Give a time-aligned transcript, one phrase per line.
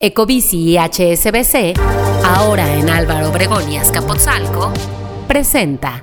[0.00, 1.76] Ecobici y HSBC,
[2.24, 4.72] ahora en Álvaro Obregón y Azcapotzalco,
[5.26, 6.00] presenta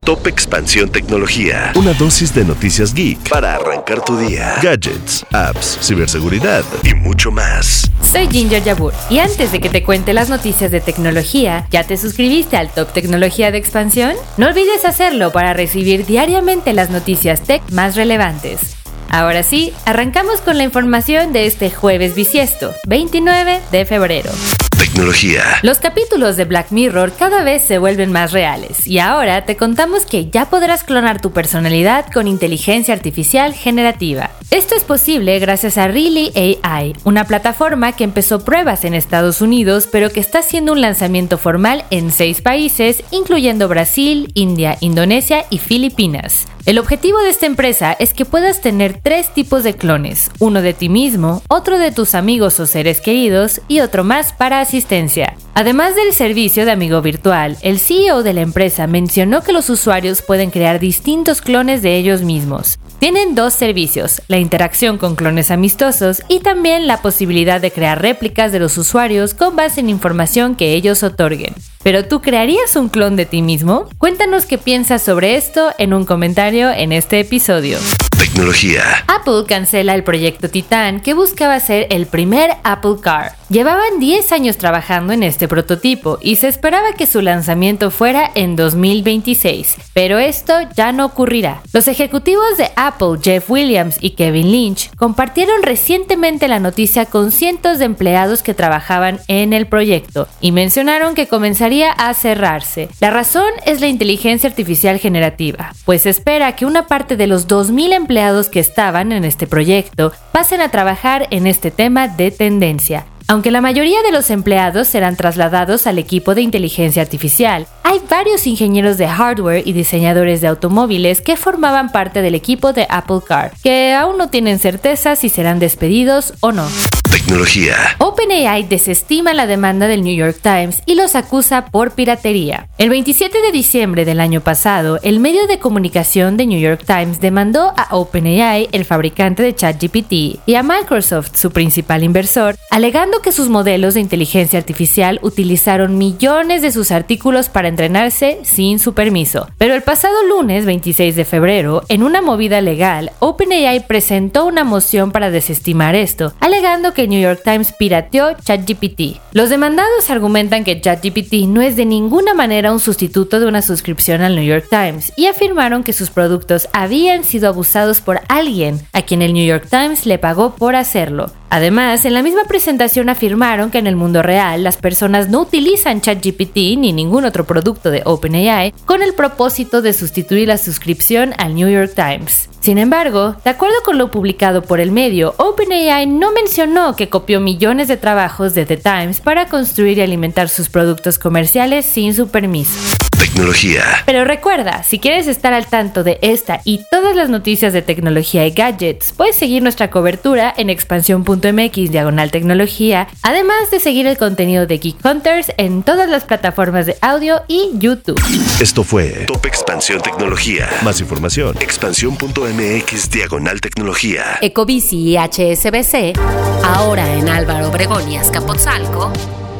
[0.00, 1.70] Top Expansión Tecnología.
[1.76, 4.56] Una dosis de noticias geek para arrancar tu día.
[4.60, 7.88] Gadgets, apps, ciberseguridad y mucho más.
[8.02, 11.96] Soy Ginger Yabur y antes de que te cuente las noticias de tecnología, ¿ya te
[11.96, 14.16] suscribiste al Top Tecnología de Expansión?
[14.38, 18.74] No olvides hacerlo para recibir diariamente las noticias tech más relevantes.
[19.10, 24.30] Ahora sí, arrancamos con la información de este jueves bisiesto, 29 de febrero.
[24.78, 25.42] Tecnología.
[25.62, 30.04] Los capítulos de Black Mirror cada vez se vuelven más reales y ahora te contamos
[30.04, 34.30] que ya podrás clonar tu personalidad con inteligencia artificial generativa.
[34.50, 36.32] Esto es posible gracias a Really
[36.62, 41.38] AI, una plataforma que empezó pruebas en Estados Unidos pero que está haciendo un lanzamiento
[41.38, 46.46] formal en seis países, incluyendo Brasil, India, Indonesia y Filipinas.
[46.66, 50.72] El objetivo de esta empresa es que puedas tener tres tipos de clones, uno de
[50.72, 55.36] ti mismo, otro de tus amigos o seres queridos y otro más para asistencia.
[55.54, 60.20] Además del servicio de amigo virtual, el CEO de la empresa mencionó que los usuarios
[60.20, 62.78] pueden crear distintos clones de ellos mismos.
[62.98, 68.50] Tienen dos servicios, la interacción con clones amistosos y también la posibilidad de crear réplicas
[68.50, 71.54] de los usuarios con base en información que ellos otorguen.
[71.82, 73.88] ¿Pero tú crearías un clon de ti mismo?
[73.98, 77.78] Cuéntanos qué piensas sobre esto en un comentario en este episodio.
[78.18, 78.82] Tecnología.
[79.06, 83.32] Apple cancela el proyecto Titan que buscaba ser el primer Apple Car.
[83.54, 88.56] Llevaban 10 años trabajando en este prototipo y se esperaba que su lanzamiento fuera en
[88.56, 91.62] 2026, pero esto ya no ocurrirá.
[91.72, 97.78] Los ejecutivos de Apple, Jeff Williams y Kevin Lynch, compartieron recientemente la noticia con cientos
[97.78, 102.88] de empleados que trabajaban en el proyecto y mencionaron que comenzaría a cerrarse.
[102.98, 107.46] La razón es la inteligencia artificial generativa, pues se espera que una parte de los
[107.46, 113.06] 2.000 empleados que estaban en este proyecto pasen a trabajar en este tema de tendencia.
[113.34, 118.46] Aunque la mayoría de los empleados serán trasladados al equipo de inteligencia artificial, hay varios
[118.46, 123.50] ingenieros de hardware y diseñadores de automóviles que formaban parte del equipo de Apple Car,
[123.60, 126.68] que aún no tienen certeza si serán despedidos o no.
[127.14, 127.76] Tecnología.
[127.98, 132.66] OpenAI desestima la demanda del New York Times y los acusa por piratería.
[132.76, 137.20] El 27 de diciembre del año pasado, el medio de comunicación de New York Times
[137.20, 143.30] demandó a OpenAI, el fabricante de ChatGPT, y a Microsoft, su principal inversor, alegando que
[143.30, 149.48] sus modelos de inteligencia artificial utilizaron millones de sus artículos para entrenarse sin su permiso.
[149.56, 155.12] Pero el pasado lunes 26 de febrero, en una movida legal, OpenAI presentó una moción
[155.12, 159.20] para desestimar esto, alegando que New York Times pirateó ChatGPT.
[159.32, 164.22] Los demandados argumentan que ChatGPT no es de ninguna manera un sustituto de una suscripción
[164.22, 169.02] al New York Times y afirmaron que sus productos habían sido abusados por alguien a
[169.02, 171.30] quien el New York Times le pagó por hacerlo.
[171.54, 176.00] Además, en la misma presentación afirmaron que en el mundo real las personas no utilizan
[176.00, 181.54] ChatGPT ni ningún otro producto de OpenAI con el propósito de sustituir la suscripción al
[181.54, 182.48] New York Times.
[182.58, 187.38] Sin embargo, de acuerdo con lo publicado por el medio, OpenAI no mencionó que copió
[187.38, 192.26] millones de trabajos de The Times para construir y alimentar sus productos comerciales sin su
[192.30, 192.80] permiso.
[193.24, 194.02] Tecnología.
[194.04, 198.46] Pero recuerda, si quieres estar al tanto de esta y todas las noticias de tecnología
[198.46, 204.66] y gadgets, puedes seguir nuestra cobertura en expansión.mx diagonal tecnología, además de seguir el contenido
[204.66, 208.20] de Geek Hunters en todas las plataformas de audio y YouTube.
[208.60, 210.68] Esto fue Top Expansión Tecnología.
[210.82, 214.36] Más información, expansión.mx diagonal tecnología.
[214.42, 216.18] Ecobici y HSBC,
[216.62, 219.10] ahora en Álvaro Obregón y Azcapotzalco,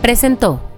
[0.00, 0.77] presentó.